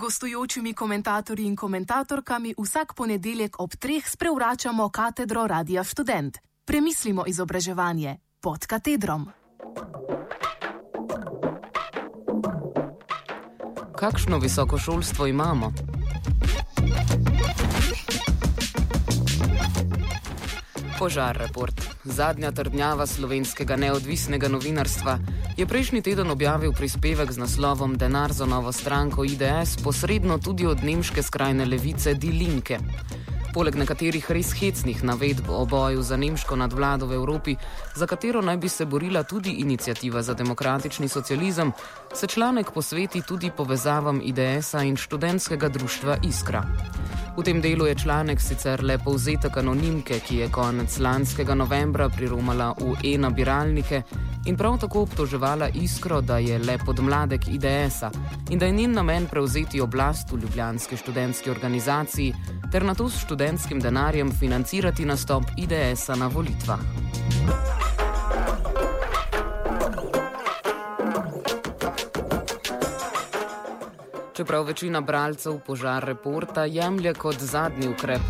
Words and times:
Gostujočimi 0.00 0.72
komentatorji 0.72 1.44
in 1.46 1.56
komentatorkami 1.56 2.54
vsak 2.58 2.94
ponedeljek 2.96 3.60
ob 3.60 3.74
treh 3.76 4.08
sprevračamo 4.08 4.88
katedro 4.88 5.46
Radia 5.46 5.84
Student. 5.84 6.38
Premislimo 6.64 7.24
izobraževanje 7.26 8.16
pod 8.40 8.66
katedrom. 8.66 9.28
Kakšno 13.96 14.38
visoko 14.38 14.78
šolstvo 14.78 15.26
imamo? 15.26 15.72
Požar 20.98 21.36
report. 21.36 21.80
Zadnja 22.04 22.52
trdnjava 22.52 23.06
slovenskega 23.06 23.76
neodvisnega 23.76 24.48
novinarstva 24.48 25.18
je 25.56 25.66
prejšnji 25.66 26.02
teden 26.02 26.30
objavil 26.30 26.72
prispevek 26.72 27.32
z 27.32 27.38
naslovom 27.38 27.96
Denar 27.96 28.32
za 28.32 28.46
novo 28.46 28.72
stranko 28.72 29.24
IDS, 29.24 29.76
posredno 29.84 30.38
tudi 30.38 30.66
od 30.66 30.84
nemške 30.84 31.22
skrajne 31.22 31.64
levice 31.64 32.14
Die 32.14 32.32
Linke. 32.32 32.78
Poleg 33.54 33.74
nekaterih 33.74 34.30
res 34.30 34.52
hecnih 34.54 35.02
navedb 35.02 35.50
o 35.50 35.64
boju 35.66 36.02
za 36.02 36.16
nemško 36.16 36.56
nadvlado 36.56 37.06
v 37.06 37.18
Evropi, 37.18 37.56
za 37.94 38.06
katero 38.06 38.42
naj 38.42 38.56
bi 38.56 38.68
se 38.68 38.86
borila 38.86 39.22
tudi 39.22 39.50
inicijativa 39.50 40.22
za 40.22 40.34
demokratični 40.34 41.08
socializem, 41.08 41.72
se 42.14 42.26
članek 42.26 42.70
posveti 42.70 43.22
tudi 43.22 43.50
povezavam 43.56 44.20
IDS-a 44.24 44.82
in 44.82 44.96
študentskega 44.96 45.68
društva 45.68 46.16
Iskra. 46.22 46.62
V 47.36 47.42
tem 47.42 47.60
delu 47.60 47.86
je 47.86 47.94
članek 47.94 48.40
sicer 48.40 48.82
le 48.84 48.98
povzetek 48.98 49.56
anonimke, 49.56 50.18
ki 50.20 50.36
je 50.36 50.48
konec 50.52 50.98
lanskega 50.98 51.54
novembra 51.54 52.08
priromala 52.08 52.72
v 52.78 52.96
e-nabiralnike 53.14 54.02
in 54.46 54.56
prav 54.56 54.78
tako 54.80 55.04
obtoževala 55.06 55.68
Iskro, 55.74 56.20
da 56.20 56.38
je 56.38 56.58
le 56.58 56.78
podmladek 56.78 57.48
IDS-a 57.48 58.10
in 58.50 58.58
da 58.58 58.66
je 58.66 58.72
njen 58.72 58.92
namen 58.92 59.26
prevzeti 59.26 59.80
oblast 59.80 60.32
v 60.32 60.42
ljubljanski 60.42 60.96
študentski 60.96 61.50
organizaciji 61.50 62.34
ter 62.72 62.84
na 62.84 62.94
to 62.94 63.08
s 63.08 63.22
študentskim 63.24 63.80
denarjem 63.80 64.32
financirati 64.32 65.04
nastop 65.04 65.44
IDS-a 65.56 66.14
na 66.14 66.26
volitvah. 66.26 67.79
Čeprav 74.34 74.64
večina 74.64 75.00
bralcev 75.00 75.58
požar 75.66 76.04
reporta 76.04 76.64
jemlje 76.64 77.14
kot 77.14 77.38
zadnji 77.38 77.88
ukrep, 77.88 78.20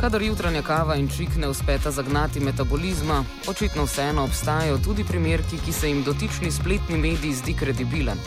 kadar 0.00 0.22
jutranja 0.22 0.62
kava 0.62 0.96
in 0.96 1.08
čik 1.08 1.36
ne 1.36 1.48
uspeta 1.48 1.90
zagnati 1.90 2.40
metabolizma, 2.40 3.24
očitno 3.50 3.84
vseeno 3.84 4.24
obstajajo 4.24 4.78
tudi 4.84 5.04
primerki, 5.04 5.58
ki 5.64 5.72
se 5.72 5.88
jim 5.88 6.02
dotični 6.02 6.50
spletni 6.50 6.98
mediji 6.98 7.32
zdi 7.34 7.54
kredibilen. 7.58 8.18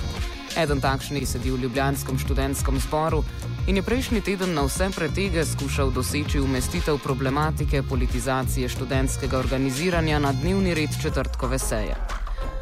Eden 0.57 0.81
takšnih 0.81 1.27
sedi 1.27 1.51
v 1.51 1.61
Ljubljanskem 1.63 2.19
študentskem 2.19 2.79
zboru 2.79 3.23
in 3.67 3.75
je 3.79 3.83
prejšnji 3.83 4.21
teden 4.21 4.53
na 4.53 4.65
vse 4.67 4.89
pretege 4.95 5.45
skušal 5.45 5.91
doseči 5.91 6.39
umestitev 6.39 6.99
problematike 7.03 7.83
politizacije 7.83 8.69
študentskega 8.69 9.39
organiziranja 9.39 10.19
na 10.19 10.31
dnevni 10.31 10.73
red 10.75 11.01
četrtkove 11.01 11.59
seje. 11.59 12.20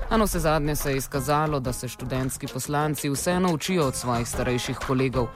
A 0.09 0.17
no 0.17 0.27
se 0.27 0.39
zadnje 0.39 0.75
se 0.75 0.91
je 0.91 0.97
izkazalo, 0.97 1.59
da 1.59 1.73
se 1.73 1.87
študentski 1.87 2.47
poslanci 2.47 3.09
vseeno 3.09 3.53
učijo 3.53 3.87
od 3.87 3.95
svojih 3.95 4.27
starejših 4.27 4.77
kolegov 4.87 5.27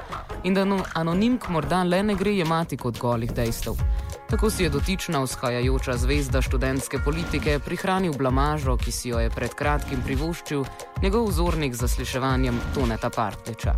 in 0.43 0.53
da 0.53 0.65
no, 0.65 0.79
anonimk 0.93 1.49
morda 1.49 1.83
le 1.83 2.03
ne 2.03 2.15
gre 2.15 2.31
jemati 2.33 2.77
kot 2.77 2.99
golih 2.99 3.33
dejstev. 3.33 3.73
Tako 4.29 4.49
si 4.49 4.63
je 4.63 4.69
dotična 4.69 5.19
vzhajajoča 5.23 5.97
zvezda 5.97 6.41
študentske 6.41 6.97
politike 7.05 7.59
prihranil 7.59 8.13
blamažo, 8.17 8.77
ki 8.77 8.91
si 8.91 9.09
jo 9.09 9.19
je 9.19 9.29
pred 9.29 9.53
kratkim 9.53 10.01
privoščil 10.01 10.65
njegov 11.01 11.29
vzornik 11.29 11.73
za 11.73 11.87
sliševanjem 11.87 12.59
Toneta 12.73 13.09
Parteča. 13.09 13.75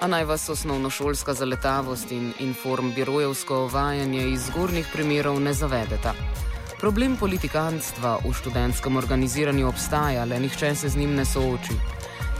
A 0.00 0.06
naj 0.06 0.24
vas 0.24 0.48
osnovnošolska 0.48 1.34
zaletavost 1.34 2.12
in 2.12 2.32
informbirojevsko 2.38 3.56
ovajanje 3.64 4.28
iz 4.28 4.46
zgornjih 4.46 4.86
primerov 4.92 5.40
ne 5.40 5.52
zavedeta. 5.52 6.12
Problem 6.78 7.16
politikantstva 7.16 8.18
v 8.22 8.30
študentskem 8.32 8.96
organiziranju 8.96 9.66
obstaja, 9.68 10.24
le 10.24 10.38
nihče 10.40 10.74
se 10.74 10.88
z 10.88 10.96
njim 10.96 11.14
ne 11.14 11.24
sooči. 11.24 11.74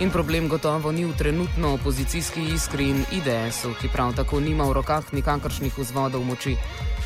In 0.00 0.10
problem 0.10 0.46
gotovo 0.48 0.92
ni 0.92 1.04
v 1.04 1.16
trenutno 1.18 1.72
opozicijski 1.74 2.44
iskri 2.54 2.86
in 2.90 3.02
IDS-u, 3.18 3.74
ki 3.80 3.90
prav 3.92 4.14
tako 4.14 4.40
nima 4.40 4.70
v 4.70 4.78
rokah 4.78 5.12
nikakršnih 5.12 5.78
vzvodov 5.78 6.22
moči, 6.22 6.54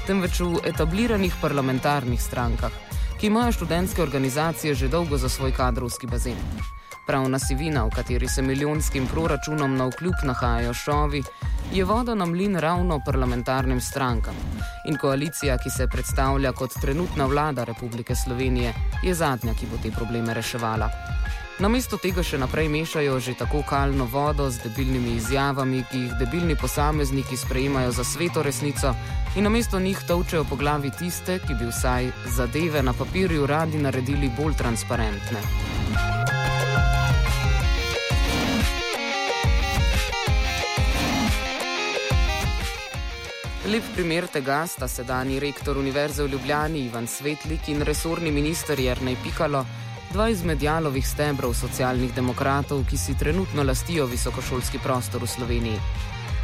temveč 0.07 0.41
v 0.41 0.61
etabliranih 0.69 1.33
parlamentarnih 1.41 2.21
strankah, 2.21 2.77
ki 3.17 3.33
imajo 3.33 3.53
študentske 3.53 4.03
organizacije 4.03 4.75
že 4.75 4.93
dolgo 4.93 5.17
za 5.17 5.29
svoj 5.29 5.57
kadrovski 5.57 6.07
bazen. 6.07 6.37
Pravna 7.07 7.39
sivina, 7.39 7.85
v 7.85 7.91
kateri 7.91 8.29
se 8.29 8.43
milijonskim 8.43 9.07
proračunom 9.07 9.77
na 9.77 9.87
vkljub 9.87 10.15
nahajajo 10.23 10.75
šovi, 10.75 11.23
je 11.73 11.85
voda 11.85 12.15
na 12.15 12.27
mlin 12.27 12.57
ravno 12.57 13.01
parlamentarnim 13.07 13.81
strankam. 13.81 14.35
In 14.87 14.97
koalicija, 14.97 15.59
ki 15.59 15.71
se 15.71 15.87
predstavlja 15.87 16.53
kot 16.53 16.71
trenutna 16.81 17.27
vlada 17.27 17.65
Republike 17.65 18.15
Slovenije, 18.15 18.75
je 19.03 19.15
zadnja, 19.15 19.55
ki 19.55 19.67
bo 19.67 19.83
te 19.83 19.91
probleme 19.91 20.35
reševala. 20.35 20.91
Namesto 21.59 21.99
tega 22.01 22.23
še 22.23 22.39
naprej 22.39 22.69
mešajo 22.69 23.19
že 23.21 23.35
tako 23.39 23.61
kalno 23.63 24.05
vodo 24.05 24.49
z 24.51 24.63
debilnimi 24.63 25.17
izjavami, 25.19 25.85
ki 25.91 25.99
jih 25.99 26.15
debilni 26.21 26.57
posamezniki 26.57 27.37
sprejemajo 27.37 27.93
za 27.93 28.05
sveto 28.05 28.43
resnico, 28.43 28.95
in 29.37 29.45
namesto 29.45 29.81
njih 29.81 29.99
tovčejo 30.09 30.45
po 30.45 30.57
glavi 30.57 30.91
tiste, 30.91 31.39
ki 31.39 31.55
bi 31.55 31.67
vsaj 31.67 32.11
zadeve 32.39 32.83
na 32.83 32.93
papirju 32.93 33.47
radi 33.47 33.79
naredili 33.79 34.31
bolj 34.39 34.59
transparentne. 34.59 35.72
Lep 43.63 43.85
primer 43.95 44.27
tega 44.27 44.65
sta 44.67 44.89
sedajni 44.91 45.37
rektor 45.39 45.79
Univerze 45.79 46.25
v 46.25 46.33
Ljubljani 46.33 46.81
Ivan 46.81 47.07
Svetlik 47.07 47.69
in 47.69 47.85
resorni 47.87 48.31
minister 48.31 48.81
Jrnej 48.81 49.17
Pikalo, 49.23 49.63
dva 50.11 50.27
izmed 50.35 50.63
jalovih 50.63 51.07
stebrov 51.07 51.55
socialnih 51.55 52.11
demokratov, 52.15 52.83
ki 52.91 52.99
si 52.99 53.15
trenutno 53.15 53.63
lastijo 53.63 54.09
visokošolski 54.11 54.83
prostor 54.83 55.23
v 55.23 55.31
Sloveniji. 55.31 55.79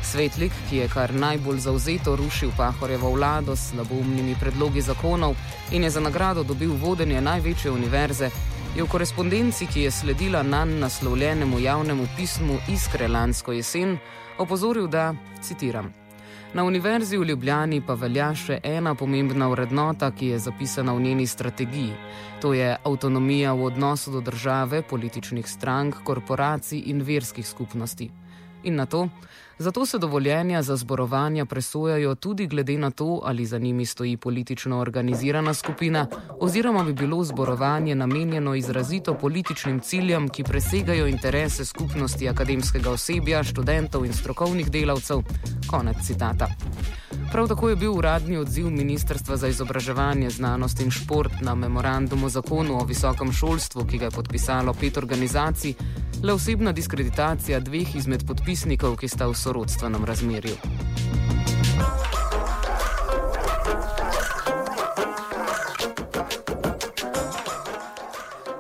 Svetlik, 0.02 0.54
ki 0.70 0.76
je 0.76 0.88
kar 0.94 1.14
najbolj 1.14 1.58
zauzeto 1.58 2.16
rušil 2.16 2.54
Pahorjevo 2.56 3.10
vlado 3.10 3.56
s 3.56 3.72
slaboumnimi 3.74 4.38
predlogi 4.40 4.80
zakonov 4.80 5.34
in 5.72 5.82
je 5.84 5.90
za 5.90 6.00
nagrado 6.00 6.46
dobil 6.46 6.70
vodenje 6.70 7.20
največje 7.20 7.70
univerze, 7.70 8.30
je 8.76 8.82
v 8.82 8.86
korespondenci, 8.88 9.66
ki 9.66 9.88
je 9.88 9.90
sledila 9.90 10.42
nanj 10.42 10.78
naslovljenemu 10.78 11.58
javnemu 11.58 12.06
pismu 12.16 12.62
Iskre 12.68 13.08
lansko 13.08 13.52
jesen, 13.52 13.98
opozoril, 14.38 14.86
da, 14.86 15.14
citiram, 15.42 15.90
Na 16.54 16.64
Univerzi 16.64 17.19
v 17.19 17.25
Ljubljani 17.28 17.82
pa 17.84 17.92
velja 17.94 18.31
še 18.32 18.56
ena 18.64 18.94
pomembna 18.97 19.50
vrednota, 19.53 20.09
ki 20.16 20.31
je 20.32 20.38
zapisana 20.41 20.94
v 20.97 21.03
njeni 21.04 21.26
strategiji. 21.26 21.92
To 22.41 22.54
je 22.56 22.70
avtonomija 22.72 23.53
v 23.53 23.66
odnosu 23.69 24.14
do 24.14 24.22
države, 24.25 24.81
političnih 24.82 25.44
strank, 25.48 26.00
korporacij 26.04 26.81
in 26.87 27.04
verskih 27.04 27.47
skupnosti. 27.47 28.08
In 28.62 28.74
na 28.74 28.86
to, 28.86 29.08
zato 29.58 29.86
se 29.86 29.98
dovoljenja 29.98 30.62
za 30.62 30.76
zborovanja 30.76 31.44
presojajo 31.44 32.14
tudi 32.14 32.46
glede 32.46 32.78
na 32.78 32.91
to, 32.91 33.20
ali 33.25 33.46
za 33.46 33.58
njimi 33.58 33.87
stoji 33.87 34.16
politično 34.16 34.78
organizirana 34.78 35.55
skupina, 35.55 36.06
oziroma 36.40 36.84
bi 36.84 36.93
bilo 36.93 37.25
zborovanje 37.25 37.94
namenjeno 37.94 38.55
izrazito 38.55 39.14
političnim 39.14 39.81
ciljem, 39.81 40.28
ki 40.28 40.44
presegajo 40.44 41.06
interese 41.06 41.64
skupnosti 41.64 42.28
akademskega 42.28 42.90
osebja, 42.90 43.43
študentov 43.43 44.05
in 44.05 44.12
strokovnih 44.12 44.70
delavcev. 44.70 45.22
Konec 45.70 45.96
citata. 46.06 46.49
Prav 47.32 47.49
tako 47.49 47.69
je 47.69 47.76
bil 47.76 47.93
uradni 47.93 48.37
odziv 48.37 48.70
Ministrstva 48.70 49.37
za 49.37 49.49
izobraževanje, 49.49 50.31
znanost 50.31 50.81
in 50.81 50.90
šport 50.90 51.32
na 51.40 51.55
memorandum 51.55 52.25
o 52.25 52.28
zakonu 52.28 52.81
o 52.81 52.84
visokem 52.84 53.32
šolstvu, 53.32 53.84
ki 53.87 53.99
ga 53.99 54.05
je 54.05 54.10
podpisalo 54.10 54.75
pet 54.75 54.96
organizacij, 54.96 55.75
le 56.23 56.32
osebna 56.32 56.73
diskreditacija 56.73 57.61
dveh 57.61 57.97
izmed 57.97 58.26
podpisnikov, 58.26 58.97
ki 58.97 59.09
sta 59.09 59.26
v 59.26 59.35
sorodstvenem 59.35 60.05
razmerju. 60.05 60.56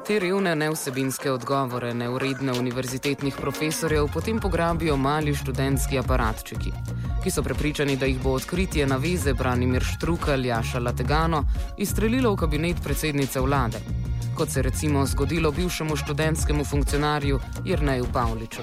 Te 0.06 0.18
revne 0.18 0.54
nevsebinske 0.56 1.32
odgovore 1.32 1.94
neuredne 1.94 2.52
univerzitetnih 2.52 3.36
profesorjev 3.36 4.08
potem 4.14 4.40
pograbijo 4.40 4.96
mali 4.96 5.34
študentski 5.34 5.98
aparatčiki 5.98 6.72
ki 7.28 7.30
so 7.30 7.42
prepričani, 7.42 7.96
da 7.96 8.06
jih 8.06 8.22
bo 8.22 8.30
odkritje 8.30 8.86
naveze 8.86 9.34
Branimir 9.34 9.82
Štrukal 9.84 10.44
Jaša 10.44 10.78
Lategano 10.78 11.44
izstrelilo 11.76 12.32
v 12.32 12.36
kabinet 12.36 12.76
predsednice 12.84 13.40
vlade, 13.40 13.78
kot 14.38 14.50
se 14.50 14.62
recimo 14.62 15.06
zgodilo 15.06 15.50
bivšemu 15.50 15.96
študentskemu 15.96 16.64
funkcionarju 16.64 17.40
Jrneju 17.64 18.06
Pavliču. 18.12 18.62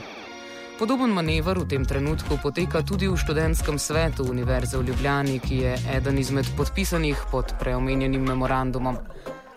Podoben 0.80 1.10
manever 1.10 1.60
v 1.60 1.68
tem 1.68 1.86
trenutku 1.86 2.38
poteka 2.44 2.82
tudi 2.82 3.08
v 3.08 3.18
študentskem 3.18 3.80
svetu 3.80 4.24
Univerze 4.24 4.78
v 4.78 4.88
Ljubljani, 4.88 5.40
ki 5.40 5.56
je 5.56 5.78
eden 5.98 6.20
izmed 6.20 6.48
podpisanih 6.58 7.18
pod 7.32 7.54
preomenjenim 7.60 8.24
memorandumom. 8.24 8.98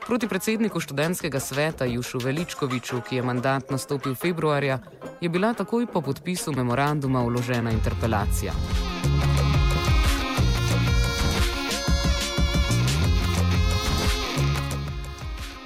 Proti 0.07 0.29
predsedniku 0.29 0.81
študentskega 0.81 1.41
sveta 1.41 1.85
Jušu 1.85 2.19
Veličkoviču, 2.19 3.01
ki 3.09 3.17
je 3.17 3.23
mandat 3.23 3.71
nastopil 3.71 4.15
februarja, 4.15 4.79
je 5.21 5.29
bila 5.29 5.55
takoj 5.55 5.87
po 5.87 6.01
podpisu 6.01 6.53
memoranduma 6.53 7.23
vložena 7.23 7.71
interpelacija. 7.71 8.53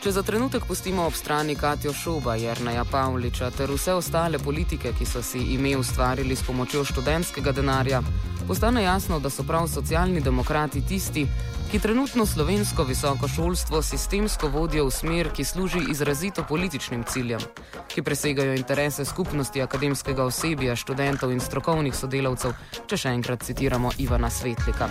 Če 0.03 0.11
za 0.11 0.23
trenutek 0.27 0.65
pustimo 0.67 1.05
ob 1.07 1.15
strani 1.15 1.55
Katijo 1.55 1.93
Šuba, 1.95 2.33
Jrnaja 2.35 2.83
Pavliča 2.91 3.53
ter 3.55 3.71
vse 3.71 3.93
ostale 3.95 4.41
politike, 4.43 4.91
ki 4.99 5.07
so 5.07 5.21
si 5.23 5.39
ime 5.55 5.77
ustvarili 5.79 6.35
s 6.35 6.43
pomočjo 6.43 6.83
študentskega 6.89 7.53
denarja, 7.55 8.01
postane 8.49 8.83
jasno, 8.83 9.21
da 9.23 9.31
so 9.31 9.45
prav 9.47 9.69
socialni 9.71 10.21
demokrati 10.21 10.83
tisti, 10.89 11.23
ki 11.71 11.79
trenutno 11.79 12.27
slovensko 12.27 12.83
visoko 12.89 13.29
šolstvo 13.29 13.83
sistemsko 13.83 14.51
vodijo 14.51 14.89
v 14.89 14.97
smer, 14.97 15.31
ki 15.31 15.45
služi 15.45 15.85
izrazito 15.95 16.43
političnim 16.49 17.05
ciljem, 17.07 17.47
ki 17.95 18.03
presegajo 18.03 18.59
interese 18.59 19.05
skupnosti 19.05 19.63
akademskega 19.63 20.27
osebja, 20.27 20.75
študentov 20.77 21.31
in 21.31 21.41
strokovnih 21.41 21.95
sodelavcev, 21.95 22.59
če 22.91 23.03
še 23.05 23.15
enkrat 23.21 23.47
citiramo 23.47 23.95
Ivana 24.03 24.35
Svetlika. 24.35 24.91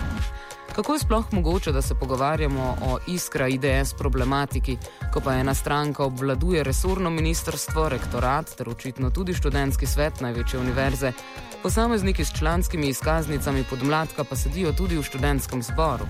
Kako 0.74 0.92
je 0.92 0.98
sploh 0.98 1.32
mogoče, 1.32 1.72
da 1.72 1.82
se 1.82 1.94
pogovarjamo 1.94 2.76
o 2.82 2.98
iskra 3.06 3.48
IDS 3.48 3.92
problematiki, 3.98 4.76
ko 5.12 5.20
pa 5.20 5.34
ena 5.34 5.54
stranka 5.54 6.04
obvladuje 6.04 6.64
resorno 6.64 7.10
ministrstvo, 7.10 7.88
rektorat 7.88 8.54
ter 8.56 8.68
očitno 8.68 9.10
tudi 9.10 9.34
študentski 9.34 9.86
svet 9.86 10.20
največje 10.20 10.60
univerze, 10.60 11.12
posamezniki 11.62 12.24
s 12.24 12.32
članskimi 12.38 12.88
izkaznicami 12.88 13.64
podmladka 13.70 14.24
pa 14.24 14.36
sedijo 14.36 14.72
tudi 14.72 14.96
v 14.96 15.02
študentskem 15.02 15.62
zboru. 15.62 16.08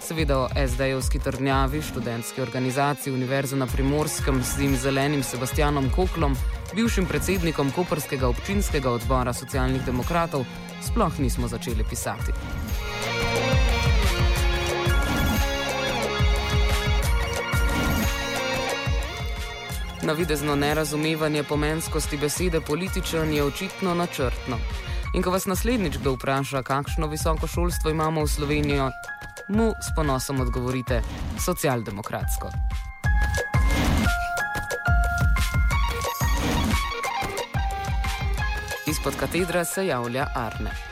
Seveda 0.00 0.38
o 0.38 0.48
SD-jevski 0.48 1.18
trdnjavi, 1.18 1.82
študentski 1.82 2.42
organizaciji 2.42 3.12
Univerze 3.12 3.56
na 3.56 3.66
Primorskem 3.66 4.42
s 4.44 4.56
tem 4.56 4.76
zelenim 4.76 5.22
Sebastianom 5.22 5.90
Koklom, 5.96 6.36
bivšim 6.74 7.06
predsednikom 7.06 7.70
Koperskega 7.70 8.28
občinskega 8.28 8.90
odbora 8.90 9.32
socialnih 9.32 9.84
demokratov, 9.84 10.44
sploh 10.82 11.18
nismo 11.18 11.48
začeli 11.48 11.84
pisati. 11.90 12.32
Navidezno 20.08 20.56
nerazumevanje 20.56 21.42
pomenskosti 21.42 22.16
besede 22.16 22.60
političen 22.60 23.32
je 23.32 23.42
očitno 23.44 23.94
načrtno. 23.94 24.56
In 25.14 25.22
ko 25.22 25.30
vas 25.30 25.46
naslednjič 25.46 25.98
kdo 26.00 26.14
vpraša, 26.14 26.62
kakšno 26.62 27.06
visoko 27.06 27.46
šolstvo 27.46 27.90
imamo 27.90 28.24
v 28.24 28.28
Sloveniji, 28.28 28.88
mu 29.48 29.72
s 29.76 29.92
ponosom 29.96 30.40
odgovorite: 30.40 31.02
socialdemokratsko. 31.44 32.48
Izpod 38.86 39.16
katedra 39.20 39.64
se 39.64 39.86
javlja 39.86 40.26
Arne. 40.34 40.87